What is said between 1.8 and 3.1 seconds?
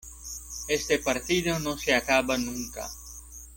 acaba nunca.